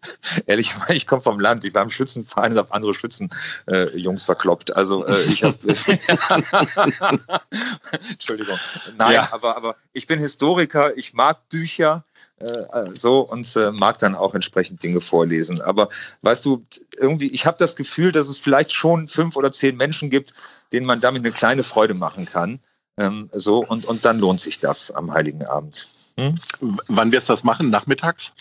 Ehrlich, 0.47 0.73
ich 0.89 1.07
komme 1.07 1.21
vom 1.21 1.39
Land. 1.39 1.67
Ich 1.67 1.75
war 1.75 1.83
im 1.83 1.91
Schützenverein 1.91 2.53
und 2.53 2.59
habe 2.59 2.73
andere 2.73 2.95
Schützenjungs 2.95 4.23
äh, 4.23 4.25
verkloppt. 4.25 4.75
Also 4.75 5.05
äh, 5.07 5.23
ich 5.25 5.45
habe. 5.45 5.59
Entschuldigung. 8.11 8.57
Nein, 8.97 9.15
ja. 9.15 9.29
aber, 9.33 9.55
aber 9.55 9.77
ich 9.93 10.07
bin 10.07 10.19
Historiker. 10.19 10.97
Ich 10.97 11.13
mag 11.13 11.47
Bücher 11.51 12.05
äh, 12.39 12.95
so 12.95 13.21
und 13.21 13.55
äh, 13.57 13.71
mag 13.71 13.99
dann 13.99 14.15
auch 14.15 14.35
entsprechend 14.35 14.83
Dinge 14.83 15.03
vorlesen. 15.03 15.61
Aber 15.61 15.91
weißt 16.23 16.47
du, 16.47 16.65
irgendwie, 16.97 17.29
ich 17.29 17.45
habe 17.45 17.59
das 17.59 17.77
Gefühl, 17.77 18.13
dass 18.13 18.29
es 18.29 18.39
vielleicht 18.39 18.73
schon 18.73 19.09
fünf 19.09 19.37
oder 19.37 19.53
zehn 19.53 19.77
Menschen 19.77 20.09
gibt, 20.09 20.33
denen 20.73 20.87
man 20.87 21.01
damit 21.01 21.23
eine 21.23 21.33
kleine 21.33 21.65
Freude 21.65 21.93
machen 21.93 22.25
kann. 22.25 22.61
Ähm, 22.99 23.31
so, 23.33 23.65
und, 23.65 23.87
und 23.87 24.05
dann 24.05 24.19
lohnt 24.19 24.41
sich 24.41 24.59
das 24.59 24.91
am 24.91 25.13
Heiligen 25.13 25.47
Abend. 25.47 25.89
Hm? 26.19 26.37
Wann 26.89 27.13
wirst 27.13 27.29
du 27.29 27.33
das 27.33 27.45
machen? 27.45 27.71
Nachmittags? 27.71 28.33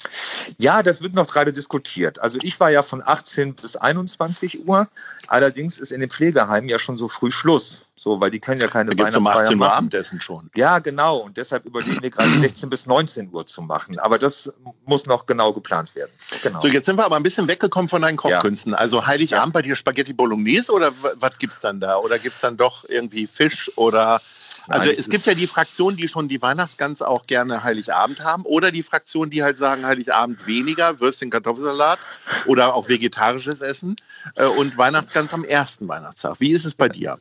Ja, 0.57 0.81
das 0.81 1.03
wird 1.03 1.13
noch 1.13 1.31
gerade 1.31 1.53
diskutiert. 1.53 2.19
Also 2.19 2.39
ich 2.41 2.59
war 2.59 2.71
ja 2.71 2.81
von 2.81 3.03
18 3.05 3.53
bis 3.53 3.75
21 3.75 4.67
Uhr. 4.67 4.87
Allerdings 5.27 5.77
ist 5.77 5.91
in 5.91 6.01
den 6.01 6.09
Pflegeheimen 6.09 6.69
ja 6.69 6.79
schon 6.79 6.97
so 6.97 7.07
früh 7.07 7.29
Schluss. 7.29 7.87
So, 8.00 8.22
weil 8.22 8.30
die 8.30 8.39
können 8.39 8.62
ja 8.62 8.68
keine 8.68 8.92
gibt's 8.92 9.16
um 9.16 9.25
Weihnachtsfeier 9.25 9.44
18 9.46 9.60
Uhr 9.60 9.66
machen. 9.66 9.77
Abendessen 9.77 10.22
schon. 10.22 10.51
Ja, 10.56 10.77
genau. 10.77 11.18
Und 11.18 11.36
deshalb 11.36 11.66
überlegen 11.66 12.01
wir 12.01 12.12
gerade 12.12 12.30
16 12.30 12.70
bis 12.70 12.86
19 12.86 13.34
Uhr 13.34 13.46
zu 13.46 13.63
machen. 13.63 13.98
Aber 13.98 14.20
das 14.20 14.54
muss 14.86 15.08
noch 15.08 15.25
genau 15.25 15.51
geplant 15.51 15.96
werden. 15.96 16.12
Genau. 16.44 16.62
So, 16.62 16.68
jetzt 16.68 16.86
sind 16.86 16.98
wir 16.98 17.06
aber 17.06 17.16
ein 17.16 17.24
bisschen 17.24 17.48
weggekommen 17.48 17.89
von 17.89 18.04
deinen 18.04 18.18
Kochkünsten. 18.18 18.75
Also 18.75 19.08
Heiligabend 19.08 19.54
bei 19.54 19.63
dir 19.63 19.75
Spaghetti 19.75 20.13
Bolognese 20.13 20.72
oder 20.72 20.92
was 21.16 21.39
gibt's 21.39 21.60
dann 21.60 21.80
da? 21.80 21.98
Oder 21.98 22.20
gibt's 22.20 22.42
dann 22.42 22.56
doch 22.56 22.88
irgendwie 22.88 23.25
Fisch 23.25 23.72
oder 23.75 24.22
also 24.68 24.86
Nein, 24.86 24.92
es 24.92 25.08
es 25.08 25.10
gibt 25.10 25.25
ja 25.25 25.34
die 25.34 25.48
Fraktion, 25.48 25.96
die 25.96 26.08
schon 26.08 26.27
die 26.27 26.42
Weihnachtsgans 26.42 27.01
auch 27.01 27.25
gerne 27.25 27.63
Heiligabend 27.63 28.24
haben 28.24 28.44
oder 28.44 28.72
die 28.72 28.84
Fraktion, 28.84 29.30
die 29.30 29.42
halt 29.42 29.58
sagen 29.58 29.86
Heiligabend 29.86 30.46
weniger, 30.46 31.00
Würstchen, 31.00 31.30
Kartoffelsalat 31.30 31.98
oder 32.46 32.75
auch 32.75 32.89
vegetarisches 32.89 33.62
Essen 33.62 33.96
äh, 34.36 34.46
und 34.46 34.77
Weihnachtsgans 34.77 35.34
am 35.34 35.44
ersten 35.44 35.88
Weihnachtstag. 35.88 36.36
Wie 36.39 36.51
ist 36.51 36.66
es 36.66 36.75
bei 36.75 36.89
dir? 36.89 37.18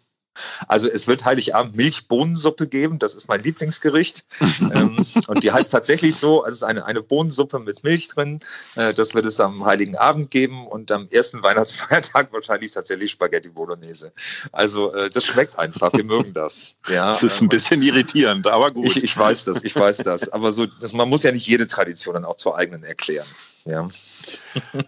Also 0.69 0.89
es 0.89 1.07
wird 1.07 1.25
Heiligabend 1.25 1.77
Milchbohnensuppe 1.77 2.67
geben, 2.69 2.99
das 2.99 3.15
ist 3.15 3.29
mein 3.29 3.43
Lieblingsgericht. 3.43 4.25
ähm, 4.61 4.97
und 5.29 5.43
die 5.43 5.53
heißt 5.53 5.71
tatsächlich 5.71 6.17
so, 6.17 6.43
also 6.43 6.55
es 6.55 6.63
ist 6.63 6.65
eine, 6.65 6.85
eine 6.85 7.03
Bohnensuppe 7.03 7.59
mit 7.59 7.85
Milch 7.85 8.09
drin. 8.09 8.41
Äh, 8.75 8.95
das 8.95 9.15
wird 9.15 9.27
es 9.27 9.41
am 9.41 9.65
Heiligen 9.65 9.97
Abend 9.97 10.31
geben 10.31 10.67
und 10.67 10.91
am 10.93 11.09
ersten 11.11 11.43
Weihnachtsfeiertag 11.43 12.33
wahrscheinlich 12.33 12.73
tatsächlich 12.73 13.11
Spaghetti 13.11 13.49
Bolognese. 13.49 14.13
Also 14.53 14.93
äh, 14.95 15.11
das 15.11 15.25
schmeckt 15.25 15.59
einfach, 15.59 15.93
wir 15.93 16.05
mögen 16.05 16.35
das. 16.35 16.75
Ja, 16.89 17.11
Das 17.11 17.23
ist 17.23 17.41
ein 17.41 17.45
ähm, 17.45 17.49
bisschen 17.49 17.83
irritierend, 17.83 18.47
aber 18.47 18.71
gut. 18.71 18.87
ich, 18.87 19.03
ich 19.03 19.17
weiß 19.17 19.45
das, 19.45 19.63
ich 19.65 19.75
weiß 19.75 19.99
das. 19.99 20.29
Aber 20.29 20.53
so, 20.53 20.67
das, 20.67 20.93
man 20.93 21.09
muss 21.09 21.23
ja 21.23 21.33
nicht 21.33 21.47
jede 21.47 21.67
Tradition 21.67 22.15
dann 22.15 22.25
auch 22.25 22.37
zur 22.37 22.57
eigenen 22.57 22.83
erklären. 22.83 23.27
Ja. 23.67 23.89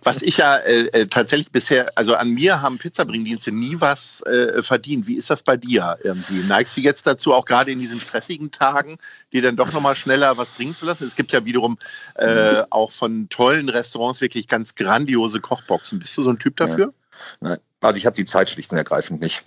Was 0.04 0.22
ich 0.22 0.36
ja 0.36 0.56
äh, 0.56 0.86
äh, 0.92 1.06
tatsächlich 1.08 1.50
bisher, 1.50 1.86
also 1.96 2.14
an 2.14 2.30
mir 2.30 2.62
haben 2.62 2.78
Pizzabringdienste 2.78 3.50
nie 3.50 3.74
was 3.80 4.20
äh, 4.22 4.62
verdient. 4.62 5.08
Wie 5.08 5.16
ist 5.16 5.30
das 5.30 5.42
bei 5.42 5.56
dir 5.56 5.98
irgendwie? 6.04 6.46
Neigst 6.46 6.76
du 6.76 6.80
jetzt 6.80 7.04
dazu, 7.04 7.34
auch 7.34 7.44
gerade 7.44 7.72
in 7.72 7.80
diesen 7.80 8.00
stressigen 8.00 8.52
Tagen, 8.52 8.96
dir 9.32 9.42
dann 9.42 9.56
doch 9.56 9.72
nochmal 9.72 9.96
schneller 9.96 10.38
was 10.38 10.52
bringen 10.52 10.74
zu 10.74 10.86
lassen? 10.86 11.04
Es 11.08 11.16
gibt 11.16 11.32
ja 11.32 11.44
wiederum 11.44 11.76
äh, 12.14 12.62
auch 12.70 12.92
von 12.92 13.28
tollen 13.28 13.68
Restaurants 13.68 14.20
wirklich 14.20 14.46
ganz 14.46 14.76
grandiose 14.76 15.40
Kochboxen. 15.40 15.98
Bist 15.98 16.16
du 16.16 16.22
so 16.22 16.30
ein 16.30 16.38
Typ 16.38 16.56
dafür? 16.56 16.92
Nein. 17.40 17.58
Also 17.80 17.96
ich 17.96 18.06
habe 18.06 18.14
die 18.14 18.24
Zeit 18.24 18.48
schlicht 18.48 18.70
und 18.70 18.78
ergreifend 18.78 19.20
nicht. 19.20 19.42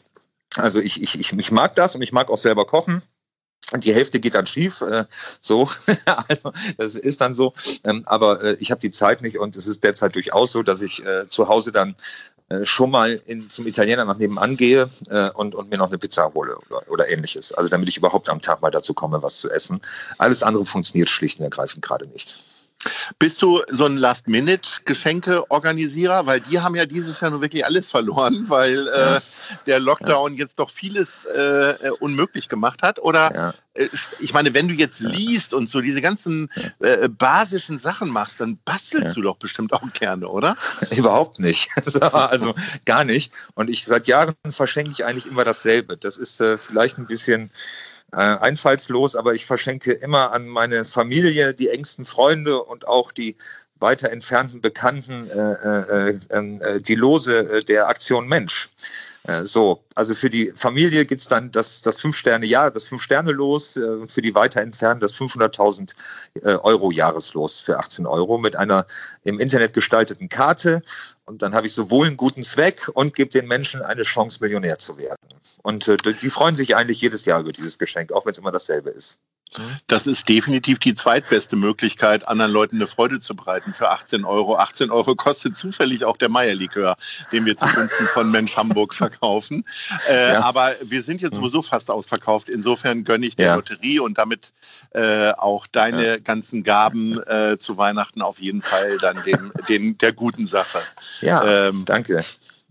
Also 0.57 0.81
ich, 0.81 1.01
ich, 1.01 1.17
ich, 1.17 1.31
ich 1.31 1.51
mag 1.51 1.73
das 1.75 1.95
und 1.95 2.01
ich 2.01 2.11
mag 2.11 2.29
auch 2.29 2.37
selber 2.37 2.65
kochen. 2.65 3.01
Die 3.77 3.93
Hälfte 3.93 4.19
geht 4.19 4.35
dann 4.35 4.47
schief, 4.47 4.81
äh, 4.81 5.05
so, 5.39 5.69
also 6.27 6.51
das 6.77 6.95
ist 6.95 7.21
dann 7.21 7.33
so. 7.33 7.53
Ähm, 7.85 8.03
aber 8.05 8.43
äh, 8.43 8.57
ich 8.59 8.71
habe 8.71 8.81
die 8.81 8.91
Zeit 8.91 9.21
nicht 9.21 9.37
und 9.37 9.55
es 9.55 9.67
ist 9.67 9.83
derzeit 9.83 10.15
durchaus 10.15 10.51
so, 10.51 10.63
dass 10.63 10.81
ich 10.81 11.05
äh, 11.05 11.27
zu 11.27 11.47
Hause 11.47 11.71
dann 11.71 11.95
äh, 12.49 12.65
schon 12.65 12.91
mal 12.91 13.21
in, 13.25 13.49
zum 13.49 13.65
Italiener 13.67 14.03
nach 14.03 14.17
nebenan 14.17 14.57
gehe 14.57 14.89
äh, 15.09 15.29
und, 15.31 15.55
und 15.55 15.69
mir 15.69 15.77
noch 15.77 15.87
eine 15.87 15.97
Pizza 15.97 16.33
hole 16.33 16.57
oder, 16.69 16.89
oder 16.89 17.09
ähnliches. 17.09 17.53
Also 17.53 17.69
damit 17.69 17.87
ich 17.87 17.97
überhaupt 17.97 18.29
am 18.29 18.41
Tag 18.41 18.61
mal 18.61 18.71
dazu 18.71 18.93
komme, 18.93 19.23
was 19.23 19.39
zu 19.39 19.49
essen. 19.49 19.79
Alles 20.17 20.43
andere 20.43 20.65
funktioniert 20.65 21.09
schlicht 21.09 21.39
und 21.39 21.45
ergreifend 21.45 21.81
gerade 21.81 22.07
nicht. 22.07 22.50
Bist 23.19 23.41
du 23.41 23.61
so 23.69 23.85
ein 23.85 23.97
Last-Minute-Geschenke-Organisierer? 23.97 26.25
Weil 26.25 26.39
die 26.41 26.59
haben 26.59 26.75
ja 26.75 26.85
dieses 26.85 27.19
Jahr 27.19 27.31
nun 27.31 27.41
wirklich 27.41 27.65
alles 27.65 27.89
verloren, 27.89 28.45
weil 28.49 28.87
äh, 28.87 29.19
der 29.65 29.79
Lockdown 29.79 30.35
jetzt 30.35 30.59
doch 30.59 30.69
vieles 30.69 31.25
äh, 31.25 31.71
äh, 31.71 31.89
unmöglich 31.99 32.49
gemacht 32.49 32.81
hat. 32.83 32.99
Oder 32.99 33.33
Ja. 33.33 33.53
äh, 33.73 33.87
ich 34.19 34.33
meine, 34.33 34.53
wenn 34.53 34.67
du 34.67 34.73
jetzt 34.73 34.99
liest 34.99 35.53
und 35.53 35.69
so 35.69 35.81
diese 35.81 36.01
ganzen 36.01 36.49
äh, 36.79 37.07
basischen 37.09 37.79
Sachen 37.79 38.09
machst, 38.09 38.39
dann 38.41 38.59
bastelst 38.65 39.09
Ja. 39.09 39.13
du 39.15 39.21
doch 39.23 39.37
bestimmt 39.37 39.73
auch 39.73 39.81
gerne, 39.93 40.27
oder? 40.27 40.55
Überhaupt 40.95 41.39
nicht. 41.39 41.69
also 42.13 42.53
gar 42.85 43.03
nicht. 43.03 43.31
Und 43.55 43.69
ich 43.69 43.85
seit 43.85 44.07
Jahren 44.07 44.33
verschenke 44.49 44.91
ich 44.91 45.05
eigentlich 45.05 45.25
immer 45.27 45.43
dasselbe. 45.43 45.97
Das 45.97 46.17
ist 46.17 46.41
vielleicht 46.57 46.97
ein 46.97 47.07
bisschen 47.07 47.49
äh, 48.11 48.17
einfallslos, 48.17 49.15
aber 49.15 49.33
ich 49.33 49.45
verschenke 49.45 49.91
immer 49.91 50.31
an 50.31 50.47
meine 50.47 50.85
Familie, 50.85 51.53
die 51.53 51.69
engsten 51.69 52.05
Freunde 52.05 52.63
und 52.63 52.87
auch 52.87 53.11
die 53.11 53.35
weiter 53.81 54.11
entfernten 54.11 54.61
Bekannten 54.61 55.29
äh, 55.29 56.09
äh, 56.09 56.17
äh, 56.29 56.81
die 56.81 56.95
Lose 56.95 57.49
äh, 57.49 57.63
der 57.63 57.87
Aktion 57.87 58.27
Mensch. 58.27 58.69
Äh, 59.23 59.45
so, 59.45 59.83
also 59.95 60.13
für 60.13 60.29
die 60.29 60.51
Familie 60.55 61.05
gibt's 61.05 61.27
dann 61.27 61.51
das, 61.51 61.81
das 61.81 61.99
Fünf-Sterne-Jahr, 61.99 62.71
das 62.71 62.85
Fünf-Sterne-Los, 62.85 63.77
und 63.77 64.11
für 64.11 64.21
die 64.21 64.35
weiter 64.35 64.61
entfernten 64.61 65.01
das 65.01 65.15
500.000 65.15 65.93
äh, 66.43 66.55
Euro 66.55 66.91
Jahreslos 66.91 67.59
für 67.59 67.77
18 67.79 68.05
Euro 68.05 68.37
mit 68.37 68.55
einer 68.55 68.85
im 69.23 69.39
Internet 69.39 69.73
gestalteten 69.73 70.29
Karte. 70.29 70.81
Und 71.25 71.41
dann 71.41 71.55
habe 71.55 71.67
ich 71.67 71.73
sowohl 71.73 72.07
einen 72.07 72.17
guten 72.17 72.43
Zweck 72.43 72.89
und 72.93 73.15
gebe 73.15 73.29
den 73.29 73.47
Menschen 73.47 73.81
eine 73.81 74.03
Chance, 74.03 74.39
Millionär 74.41 74.77
zu 74.77 74.97
werden. 74.97 75.15
Und 75.63 75.87
die 76.21 76.29
freuen 76.29 76.55
sich 76.55 76.75
eigentlich 76.75 77.01
jedes 77.01 77.25
Jahr 77.25 77.39
über 77.39 77.51
dieses 77.51 77.77
Geschenk, 77.77 78.11
auch 78.11 78.25
wenn 78.25 78.31
es 78.31 78.37
immer 78.37 78.51
dasselbe 78.51 78.89
ist. 78.89 79.19
Das 79.87 80.07
ist 80.07 80.29
definitiv 80.29 80.79
die 80.79 80.93
zweitbeste 80.93 81.55
Möglichkeit, 81.57 82.27
anderen 82.27 82.51
Leuten 82.51 82.77
eine 82.77 82.87
Freude 82.87 83.19
zu 83.19 83.35
bereiten 83.35 83.73
für 83.73 83.89
18 83.89 84.23
Euro. 84.23 84.55
18 84.57 84.91
Euro 84.91 85.15
kostet 85.15 85.57
zufällig 85.57 86.05
auch 86.05 86.15
der 86.15 86.29
Meierlikör, 86.29 86.95
den 87.31 87.45
wir 87.45 87.57
zugunsten 87.57 88.07
von 88.13 88.31
Mensch 88.31 88.55
Hamburg 88.55 88.93
verkaufen. 88.93 89.65
Äh, 90.07 90.33
Ja. 90.33 90.43
Aber 90.43 90.71
wir 90.83 91.03
sind 91.03 91.21
jetzt 91.21 91.35
sowieso 91.35 91.61
fast 91.61 91.91
ausverkauft. 91.91 92.47
Insofern 92.49 93.03
gönne 93.03 93.25
ich 93.25 93.35
der 93.35 93.47
Ja. 93.47 93.55
Lotterie 93.55 93.99
und 93.99 94.17
damit 94.17 94.53
äh, 94.91 95.31
auch 95.33 95.67
deine 95.67 96.21
ganzen 96.21 96.63
Gaben 96.63 97.21
äh, 97.23 97.57
zu 97.59 97.77
Weihnachten 97.77 98.21
auf 98.21 98.39
jeden 98.39 98.61
Fall 98.61 98.97
dann 98.99 99.21
dem, 99.23 99.51
den, 99.69 99.97
der 99.97 100.13
guten 100.13 100.47
Sache. 100.47 100.79
Ja, 101.21 101.43
Ähm, 101.67 101.83
danke. 101.85 102.23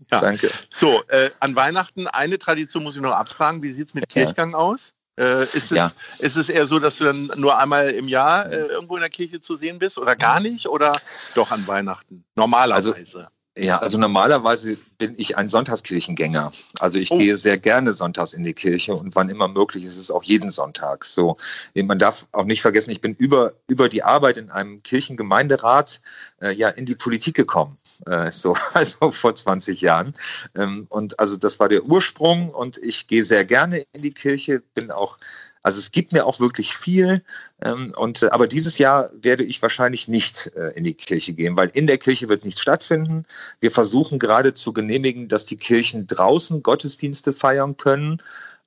ja. 0.09 0.19
Danke. 0.19 0.49
So, 0.69 1.03
äh, 1.09 1.29
an 1.39 1.55
Weihnachten 1.55 2.07
eine 2.07 2.39
Tradition 2.39 2.83
muss 2.83 2.95
ich 2.95 3.01
noch 3.01 3.11
abfragen. 3.11 3.61
Wie 3.61 3.71
sieht 3.71 3.89
es 3.89 3.93
mit 3.93 4.11
Ja. 4.13 4.23
Kirchgang 4.25 4.55
aus? 4.55 4.93
Äh, 5.21 5.43
ist, 5.43 5.55
es, 5.55 5.69
Ja. 5.69 5.91
ist 6.17 6.35
es 6.35 6.49
eher 6.49 6.65
so, 6.65 6.79
dass 6.79 6.97
du 6.97 7.03
dann 7.03 7.29
nur 7.35 7.57
einmal 7.57 7.89
im 7.91 8.07
Jahr 8.07 8.51
äh, 8.51 8.65
irgendwo 8.65 8.95
in 8.95 9.01
der 9.01 9.09
Kirche 9.11 9.39
zu 9.39 9.55
sehen 9.55 9.77
bist 9.77 9.99
oder 9.99 10.15
gar 10.15 10.39
nicht? 10.39 10.67
Oder 10.67 10.99
doch 11.35 11.51
an 11.51 11.65
Weihnachten? 11.67 12.23
Normalerweise. 12.35 13.27
Ja, 13.57 13.79
also 13.79 13.97
normalerweise 13.97 14.77
bin 14.97 15.13
ich 15.17 15.37
ein 15.37 15.49
Sonntagskirchengänger. 15.49 16.53
Also 16.79 16.97
ich 16.97 17.11
Oh. 17.11 17.17
gehe 17.17 17.35
sehr 17.35 17.57
gerne 17.57 17.91
sonntags 17.91 18.31
in 18.33 18.45
die 18.45 18.53
Kirche 18.53 18.95
und 18.95 19.13
wann 19.17 19.27
immer 19.27 19.49
möglich 19.49 19.83
ist 19.83 19.97
es 19.97 20.09
auch 20.09 20.23
jeden 20.23 20.49
Sonntag. 20.49 21.03
So, 21.03 21.35
man 21.75 21.99
darf 21.99 22.27
auch 22.31 22.45
nicht 22.45 22.61
vergessen, 22.61 22.91
ich 22.91 23.01
bin 23.01 23.13
über 23.13 23.51
über 23.67 23.89
die 23.89 24.03
Arbeit 24.03 24.37
in 24.37 24.49
einem 24.51 24.81
Kirchengemeinderat 24.83 25.99
äh, 26.41 26.51
ja 26.53 26.69
in 26.69 26.85
die 26.85 26.95
Politik 26.95 27.35
gekommen. 27.35 27.77
Äh, 28.05 28.31
so 28.31 28.55
also 28.73 29.11
vor 29.11 29.35
20 29.35 29.81
Jahren. 29.81 30.13
Ähm, 30.55 30.87
und 30.89 31.19
also 31.19 31.37
das 31.37 31.59
war 31.59 31.69
der 31.69 31.83
Ursprung 31.83 32.49
und 32.49 32.77
ich 32.77 33.07
gehe 33.07 33.23
sehr 33.23 33.45
gerne 33.45 33.85
in 33.93 34.01
die 34.01 34.13
Kirche, 34.13 34.61
bin 34.73 34.91
auch 34.91 35.17
also 35.63 35.77
es 35.79 35.91
gibt 35.91 36.11
mir 36.11 36.25
auch 36.25 36.39
wirklich 36.39 36.75
viel. 36.75 37.21
Ähm, 37.63 37.93
und, 37.95 38.23
äh, 38.23 38.29
aber 38.29 38.47
dieses 38.47 38.77
Jahr 38.77 39.11
werde 39.13 39.43
ich 39.43 39.61
wahrscheinlich 39.61 40.07
nicht 40.07 40.51
äh, 40.55 40.69
in 40.69 40.83
die 40.83 40.93
Kirche 40.93 41.33
gehen, 41.33 41.55
weil 41.55 41.69
in 41.73 41.87
der 41.87 41.97
Kirche 41.97 42.29
wird 42.29 42.45
nichts 42.45 42.61
stattfinden. 42.61 43.25
Wir 43.59 43.71
versuchen 43.71 44.17
gerade 44.17 44.53
zu 44.53 44.73
genehmigen, 44.73 45.27
dass 45.27 45.45
die 45.45 45.57
Kirchen 45.57 46.07
draußen 46.07 46.63
Gottesdienste 46.63 47.33
feiern 47.33 47.77
können. 47.77 48.21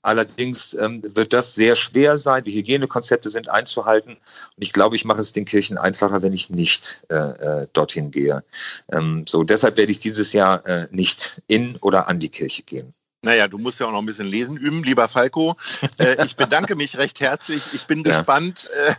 Allerdings 0.04 0.74
ähm, 0.74 1.02
wird 1.14 1.32
das 1.32 1.54
sehr 1.54 1.76
schwer 1.76 2.18
sein. 2.18 2.44
Die 2.44 2.52
Hygienekonzepte 2.54 3.30
sind 3.30 3.48
einzuhalten. 3.48 4.12
Und 4.12 4.62
ich 4.62 4.74
glaube, 4.74 4.96
ich 4.96 5.06
mache 5.06 5.20
es 5.20 5.32
den 5.32 5.46
Kirchen 5.46 5.78
einfacher, 5.78 6.20
wenn 6.20 6.34
ich 6.34 6.50
nicht 6.50 7.02
äh, 7.08 7.14
äh, 7.62 7.66
dorthin 7.72 8.10
gehe. 8.10 8.44
Ähm, 8.92 9.24
so, 9.26 9.44
deshalb 9.44 9.78
werde 9.78 9.92
ich 9.92 10.00
dieses 10.00 10.34
Jahr 10.34 10.66
äh, 10.66 10.88
nicht 10.90 11.40
in 11.46 11.76
oder 11.80 12.08
an 12.08 12.18
die 12.20 12.28
Kirche 12.28 12.62
gehen. 12.64 12.92
Naja, 13.22 13.48
du 13.48 13.56
musst 13.56 13.80
ja 13.80 13.86
auch 13.86 13.92
noch 13.92 14.00
ein 14.00 14.06
bisschen 14.06 14.26
lesen 14.26 14.58
üben, 14.58 14.84
lieber 14.84 15.08
Falco. 15.08 15.56
Äh, 15.98 16.22
ich 16.26 16.36
bedanke 16.36 16.76
mich 16.76 16.98
recht 16.98 17.20
herzlich. 17.20 17.62
Ich 17.72 17.86
bin 17.86 18.02
Ja. 18.04 18.10
gespannt, 18.10 18.68
äh, 18.86 18.92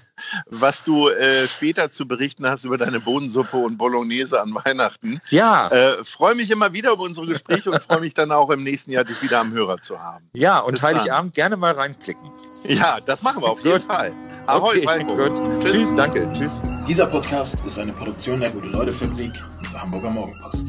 was 0.50 0.84
du 0.84 1.10
äh, 1.10 1.48
später 1.48 1.92
zu 1.92 2.08
berichten 2.08 2.48
hast 2.48 2.66
über 2.66 2.78
deine 2.78 3.00
Bohnensuppe 3.00 3.58
und 3.58 3.78
Bolognese 3.78 4.42
an 4.42 4.54
Weihnachten. 4.56 5.20
Ja, 5.30 5.68
Äh, 5.70 6.04
freue 6.04 6.36
mich 6.36 6.50
immer 6.52 6.74
wieder 6.74 6.92
über 6.92 7.04
unsere 7.04 7.28
Gespräche 7.28 7.72
und 7.72 7.82
freue 7.82 8.02
mich 8.02 8.14
dann 8.14 8.32
auch 8.32 8.50
im 8.50 8.64
nächsten 8.64 8.92
Jahr, 8.92 9.04
dich 9.04 9.22
wieder 9.22 9.40
am 9.40 9.52
Hörer 9.54 9.82
zu 9.82 10.02
haben. 10.02 10.30
ja, 10.34 10.60
und 10.60 10.72
bis 10.74 10.82
dann. 10.82 10.96
Heiligabend 10.96 11.34
gerne 11.36 11.58
mal 11.58 11.74
reinklicken. 11.74 12.30
Ja, 12.68 13.00
das 13.06 13.22
machen 13.24 13.42
wir 13.44 13.50
auf 13.50 13.64
jeden. 13.64 13.80
Fall. 13.82 14.12
Ahoi, 14.48 14.70
Okay, 14.78 14.82
Falco. 14.84 15.16
gut. 15.16 15.62
Tschüss. 15.62 15.72
Tschüss, 15.72 15.96
danke. 15.96 16.32
Tschüss. 16.34 16.62
Dieser 16.88 17.08
Podcast 17.08 17.58
ist 17.66 17.78
eine 17.80 17.94
Produktion 17.94 18.40
der 18.40 18.52
Gute-Leute-Fabrik 18.52 19.34
und 19.58 19.74
der 19.74 19.82
Hamburger 19.82 20.10
Morgenpost. 20.12 20.68